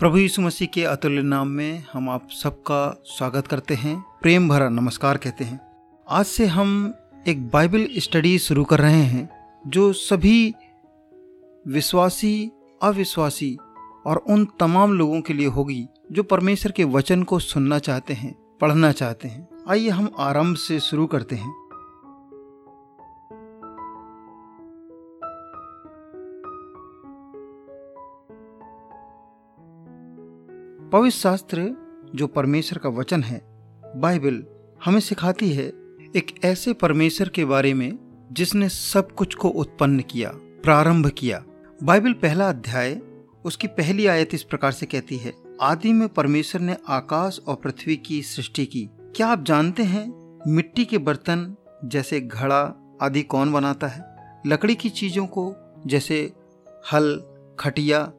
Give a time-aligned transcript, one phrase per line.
[0.00, 4.68] प्रभु यीशु मसीह के अतुल्य नाम में हम आप सबका स्वागत करते हैं, प्रेम भरा
[4.68, 5.60] नमस्कार कहते हैं।
[6.08, 6.94] आज से हम
[7.28, 9.30] एक बाइबल स्टडी शुरू कर रहे हैं,
[9.66, 10.54] जो सभी
[11.68, 12.50] विश्वासी,
[12.82, 13.58] अविश्वासी
[14.06, 18.34] और उन तमाम लोगों के लिए होगी, जो परमेश्वर के वचन को सुनना चाहते हैं,
[18.60, 21.65] पढ़ना चाहते हैं। आइए हम आरंभ से शुरू करते हैं।
[30.92, 31.76] पवित्र शास्त्र
[32.14, 33.40] जो परमेश्वर का वचन है,
[33.96, 34.44] बाइबल
[34.84, 35.64] हमें सिखाती है
[36.16, 37.98] एक ऐसे परमेश्वर के बारे में
[38.32, 41.44] जिसने सब कुछ को उत्पन्न किया, प्रारंभ किया।
[41.82, 43.00] बाइबल पहला अध्याय,
[43.44, 47.96] उसकी पहली आयत इस प्रकार से कहती है, आदि में परमेश्वर ने आकाश और पृथ्वी
[47.96, 53.86] की सृष्टि की। क्या आप जानते हैं, मिट्टी के बर्तन जैसे घड़ा आदि कौन बनाता
[53.86, 54.16] है?
[54.46, 55.54] लकड़ी की चीज़ों को
[55.86, 56.32] जैसे
[56.92, 57.22] हल,
[57.58, 58.12] खटिया,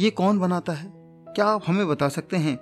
[0.00, 1.01] ये कौन बनाता है?
[1.36, 2.56] क्या आप हमें बता सकते हैं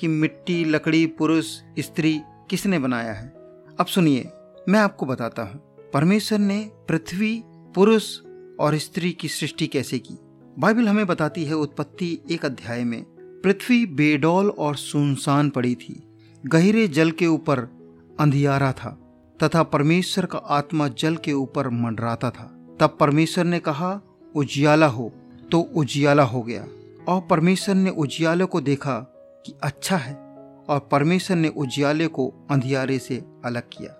[0.00, 3.28] कि मिट्टी, लकड़ी, पुरुष, स्त्री किसने बनाया है?
[3.80, 4.28] अब सुनिए,
[4.68, 8.18] मैं आपको बताता हूँ। परमेश्वर ने पृथ्वी, पुरुष
[8.60, 10.18] और स्त्री की सृष्टि कैसे की?
[10.58, 16.02] बाइबल हमें बताती है उत्पत्ति एक अध्याय में, पृथ्वी बेडौल और सुनसान पड़ी थी,
[16.46, 17.58] गहरे जल के ऊपर
[18.20, 18.98] अंधियारा था,
[19.42, 24.00] तथा परमेश्वर का आत्मा जल के ऊपर मंडराता था। तब परमेश्वर ने कहा,
[24.34, 25.12] उजियाला हो
[25.52, 26.66] तो उजियाला हो गया।
[27.08, 28.98] और परमेश्वर ने उजियाले को देखा
[29.46, 30.14] कि अच्छा है,
[30.68, 33.98] और परमेश्वर ने उजियाले को अंधियारे से अलग किया।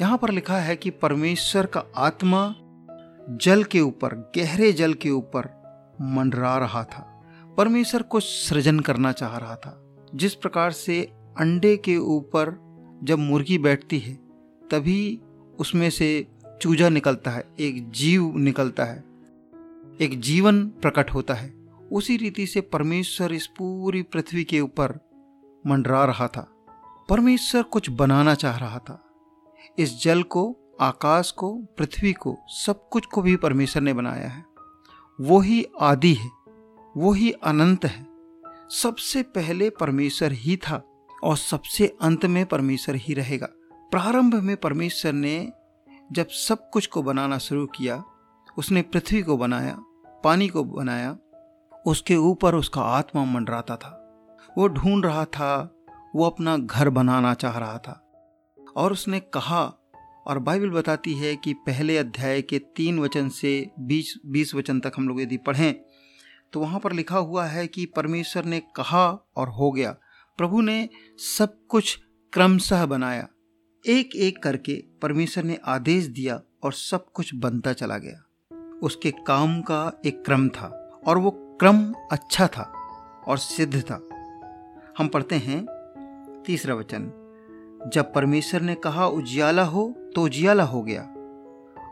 [0.00, 2.54] यहाँ पर लिखा है कि परमेश्वर का आत्मा
[3.30, 5.42] जल के ऊपर, गहरे जल के ऊपर
[6.00, 7.22] मंडरा रहा था।
[7.56, 12.64] परमेश्वर कुछ सृजन करना चाह रहा था। जिस प्रकार से अंडे के ऊपर
[13.02, 14.14] जब मुर्गी बैठती है,
[14.70, 15.20] तभी
[15.58, 16.26] उसमें से
[16.62, 19.04] चूजा निकलता है, एक जीव निकलता है,
[20.00, 21.63] एक जीवन प्रकट होता है।
[21.94, 25.10] उसी रीति से परमेश्वर इस पूरी पृथ्वी के ऊपर
[25.66, 26.50] मंडरा रहा था।
[27.08, 29.10] परमेश्वर कुछ बनाना चाह रहा था।
[29.78, 34.44] इस जल को, आकाश को, पृथ्वी को, सब कुछ को भी परमेश्वर ने बनाया है।
[35.20, 36.30] वो ही आदि है,
[36.96, 38.06] वो ही अनंत है।
[38.70, 45.12] सबसे पहले परमेश्वर ही था और सबसे अंत में परमेश्वर ही रहेगा। प्रारंभ में परमेश्वर
[45.12, 45.52] ने
[46.12, 48.04] जब सब कुछ को बनाना शुरू किया,
[48.58, 49.82] उसने पृथ्वी को बनाया,
[50.24, 51.16] पानी को बनाया
[51.86, 54.00] उसके ऊपर उसका आत्मा मंडराता था।
[54.58, 55.76] वो ढूंढ रहा था,
[56.16, 58.00] वो अपना घर बनाना चाह रहा था।
[58.76, 59.64] और उसने कहा,
[60.26, 64.92] और बाइबल बताती है कि पहले अध्याय के तीन वचन से बीस बीस वचन तक
[64.96, 65.74] हम लोग यदि पढ़ें
[66.52, 69.96] तो वहाँ पर लिखा हुआ है कि परमेश्वर ने कहा और हो गया।
[70.38, 71.98] प्रभु ने सब कुछ
[72.32, 73.28] क्रमशः बनाया।
[73.86, 78.24] एक एक करके परमेश्वर ने आदेश दिया और सब कुछ बनता चला गया।
[78.82, 82.72] उसके काम का एक क्रम था और वो क्रम अच्छा था
[83.28, 84.08] और सिद्ध था।
[84.98, 85.66] हम पढ़ते हैं
[86.46, 87.12] तीसरा वचन।
[87.94, 91.02] जब परमेश्वर ने कहा, उजियाला हो तो उजियाला हो गया।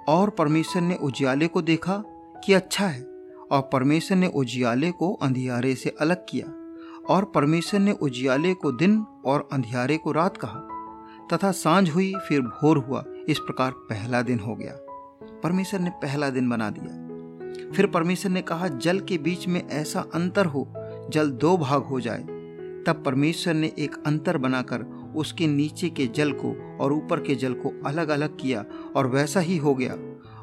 [0.09, 2.03] और परमेश्वर ने उजियाले को देखा
[2.45, 3.03] कि अच्छा है,
[3.51, 6.47] और परमेश्वर ने उजियाले को अंधियारे से अलग किया।
[7.15, 10.69] और परमेश्वर ने उजियाले को दिन और अंधियारे को रात कहा।
[11.33, 14.73] तथा साँझ हुई, फिर भोर हुआ। इस प्रकार पहला दिन हो गया।
[15.43, 17.02] परमेश्वर ने पहला दिन बना दिया।
[17.77, 20.69] फिर परमेश्वर ने कहा, जल के बीच में ऐसा अंतर हो,
[21.11, 22.23] जल दो भाग हो जाए।
[22.87, 27.53] तब परमेश्वर ने एक अंतर बनाकर उसके नीचे के जल को और ऊपर के जल
[27.53, 28.65] को अलग अलग किया
[28.97, 29.93] और वैसा ही हो गया।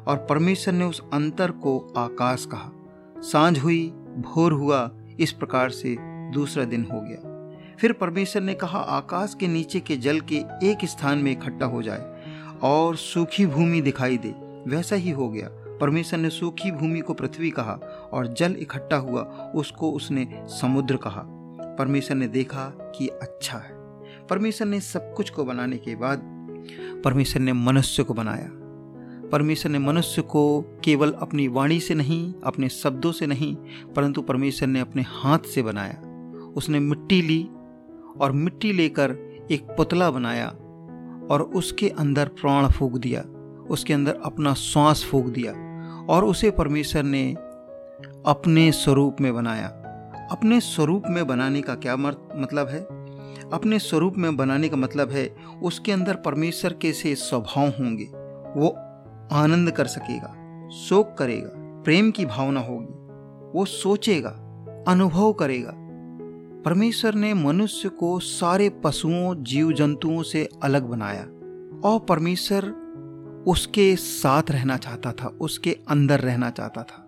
[0.06, 2.72] और परमेश्वर ने उस अंतर को आकाश कहा।
[3.18, 4.90] साँझ हुई, भोर हुआ,
[5.20, 5.96] इस प्रकार से
[6.30, 7.30] दूसरा दिन हो गया।
[7.78, 11.82] फिर परमेश्वर ने कहा, आकाश के नीचे के जल के एक स्थान में इकट्ठा हो
[11.82, 12.22] जाए
[12.62, 14.34] और सूखी भूमि दिखाई दे,
[14.70, 17.72] वैसा ही हो गया। परमेश्वर ने सूखी भूमि को पृथ्वी कहा
[18.12, 21.22] और जल इकट्ठा हुआ, उसको उसने समुद्र कहा।
[21.78, 23.72] परमेश्वर ने देखा कि अच्छा है।
[24.26, 26.20] परमेश्वर ने सब कुछ को बनाने के बाद
[27.04, 28.48] परमेश्वर ने मनुष्य को बनाया।
[29.28, 33.56] परमेश्वर ने मनुष्य को केवल अपनी वाणी से नहीं, अपने शब्दों से नहीं,
[33.96, 36.02] परंतु परमेश्वर ने अपने हाथ से बनाया।
[36.56, 37.48] उसने मिट्टी ली
[38.20, 39.10] और मिट्टी लेकर
[39.50, 40.48] एक पुतला बनाया
[41.30, 43.22] और उसके अंदर प्राण फूक दिया।
[43.70, 45.69] उसके अंदर अपना श्वास फूक दिया।
[46.08, 47.32] और उसे परमेश्वर ने
[48.26, 49.68] अपने स्वरूप में बनाया।
[50.32, 53.00] अपने स्वरूप में बनाने का क्या मतलब है?
[53.50, 58.04] अपने स्वरूप में बनाने का मतलब है, उसके अंदर परमेश्वर के से स्वभाव होंगे।
[58.60, 58.68] वो
[59.32, 60.36] आनंद कर सकेगा,
[60.68, 61.50] शोक करेगा,
[61.82, 63.00] प्रेम की भावना होगी।
[63.58, 64.30] वो सोचेगा,
[64.88, 65.72] अनुभव करेगा।
[66.64, 71.22] परमेश्वर ने मनुष्य को सारे पशुओं जीव जंतुओं से अलग बनाया।
[71.88, 72.74] और परमेश्वर
[73.46, 77.06] उसके साथ रहना चाहता था, उसके अंदर रहना चाहता था।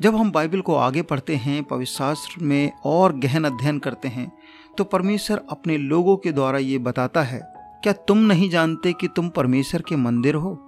[0.00, 4.30] जब हम बाइबल को आगे पढ़ते हैं पवित्र शास्त्र में और गहन अध्ययन करते हैं
[4.78, 7.40] तो परमेश्वर अपने लोगों के द्वारा ये बताता है,
[7.82, 10.58] क्या तुम नहीं जानते कि तुम परमेश्वर के मंदिर हो?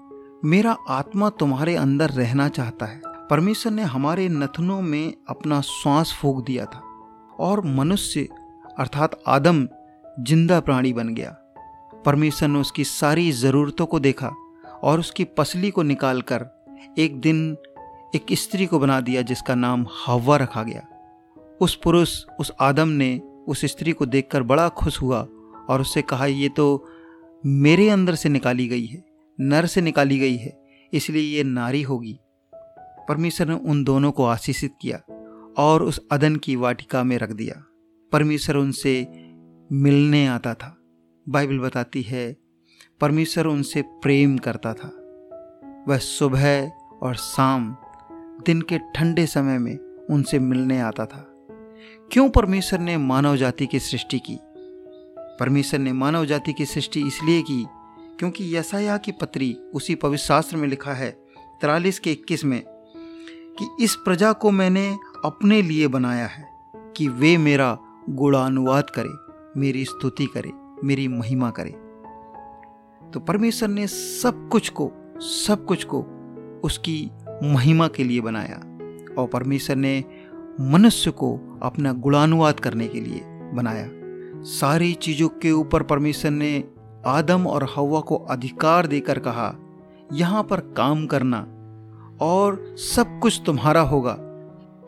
[0.44, 3.00] मेरा आत्मा तुम्हारे अंदर रहना चाहता है।
[3.30, 6.82] परमेश्वर ने हमारे नथनों में अपना श्वास फूक दिया था
[7.40, 8.28] और मनुष्य,
[8.78, 9.66] अर्थात आदम,
[10.20, 11.30] ज़िंदा प्राणी बन गया।
[12.04, 14.30] परमेश्वर ने उसकी सारी ज़रूरतों को देखा
[14.82, 16.46] और उसकी पसली को निकालकर
[16.98, 17.56] एक दिन
[18.14, 20.86] एक स्त्री को बना दिया, जिसका नाम हवा रखा गया।
[21.60, 25.20] उस पुरुष, उस आदम ने उस स्त्री को देखकर बड़ा खुश हुआ
[25.68, 26.86] और उससे कहा, ये तो
[27.46, 29.04] मेरे अंदर से निकाली गई है,
[29.40, 30.58] नर से निकाली गई है,
[30.92, 32.18] इसलिए ये नारी होगी।
[33.08, 35.00] परमेश्वर ने उन दोनों को आशीषित किया
[35.58, 37.64] और उस अदन की वाटिका में रख दिया।
[38.12, 39.06] परमेश्वर उनसे
[39.72, 40.76] मिलने आता था।
[41.28, 42.36] बाइबल बताती है
[43.00, 44.88] परमेश्वर उनसे प्रेम करता था।
[45.88, 46.72] वह सुबह
[47.02, 47.76] और शाम,
[48.46, 51.34] दिन के ठंडे समय में उनसे मिलने आता था।
[52.12, 54.38] क्यों परमेश्वर ने मानव जाति की सृष्टि की?
[55.18, 57.66] परमेश्वर ने मानव जाति की सृष्टि इसलिए की
[58.18, 61.10] क्योंकि यसाया की पत्री उसी पवित्र शास्त्र में लिखा है,
[61.60, 62.62] तिरालीस के इक्कीस में,
[63.58, 66.48] कि इस प्रजा को मैंने अपने लिए बनाया है
[66.96, 67.78] कि वे मेरा
[68.10, 69.10] गुणानुवाद करे,
[69.60, 70.52] मेरी स्तुति करे,
[70.84, 71.87] मेरी महिमा करे।
[73.14, 74.90] तो परमेश्वर ने सब कुछ को,
[75.20, 76.00] सब कुछ को
[76.64, 77.10] उसकी
[77.42, 78.56] महिमा के लिए बनाया
[79.18, 80.04] और परमेश्वर ने
[80.60, 83.20] मनुष्य को अपना गुणानुवाद करने के लिए
[83.54, 83.88] बनाया।
[84.42, 86.64] सारी चीज़ों के ऊपर परमेश्वर ने
[87.06, 89.54] आदम और हवा को अधिकार देकर कहा,
[90.12, 91.40] यहाँ पर काम करना
[92.20, 94.12] और सब कुछ तुम्हारा होगा।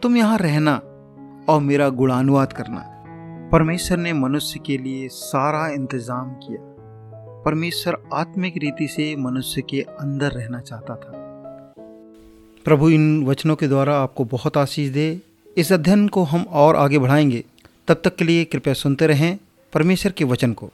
[0.03, 0.75] तुम यहाँ रहना
[1.49, 2.85] और मेरा गुणानुवाद करना।
[3.53, 6.70] परमेश्वर ने मनुष्य के लिए सारा इंतज़ाम किया।
[7.45, 11.13] परमेश्वर आत्मिक रीति से मनुष्य के अंदर रहना चाहता था।
[12.65, 15.21] प्रभु इन वचनों के द्वारा आपको बहुत आशीष दे।
[15.57, 17.45] इस अध्ययन को हम और आगे बढ़ाएँगे।
[17.89, 19.39] तब तक के लिए कृपया सुनते रहें
[19.73, 20.71] परमेश्वर के वचन को।